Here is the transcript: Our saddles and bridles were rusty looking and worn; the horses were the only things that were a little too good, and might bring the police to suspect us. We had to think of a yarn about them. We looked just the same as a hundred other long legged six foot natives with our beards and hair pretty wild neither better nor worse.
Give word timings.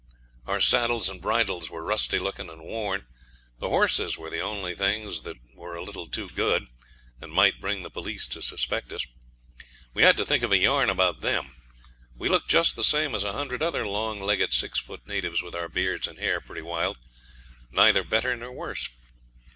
Our 0.47 0.59
saddles 0.59 1.09
and 1.09 1.21
bridles 1.21 1.69
were 1.69 1.83
rusty 1.83 2.17
looking 2.17 2.49
and 2.49 2.63
worn; 2.63 3.05
the 3.59 3.69
horses 3.69 4.17
were 4.17 4.31
the 4.31 4.39
only 4.39 4.73
things 4.73 5.21
that 5.21 5.37
were 5.53 5.75
a 5.75 5.83
little 5.83 6.07
too 6.07 6.27
good, 6.27 6.65
and 7.21 7.31
might 7.31 7.61
bring 7.61 7.83
the 7.83 7.91
police 7.91 8.27
to 8.29 8.41
suspect 8.41 8.91
us. 8.91 9.05
We 9.93 10.01
had 10.01 10.17
to 10.17 10.25
think 10.25 10.41
of 10.41 10.51
a 10.51 10.57
yarn 10.57 10.89
about 10.89 11.21
them. 11.21 11.55
We 12.17 12.29
looked 12.29 12.49
just 12.49 12.75
the 12.75 12.83
same 12.83 13.13
as 13.13 13.23
a 13.23 13.33
hundred 13.33 13.61
other 13.61 13.85
long 13.85 14.19
legged 14.19 14.55
six 14.55 14.79
foot 14.79 15.05
natives 15.05 15.43
with 15.43 15.53
our 15.53 15.69
beards 15.69 16.07
and 16.07 16.17
hair 16.17 16.41
pretty 16.41 16.63
wild 16.63 16.97
neither 17.71 18.03
better 18.03 18.35
nor 18.35 18.51
worse. 18.51 18.89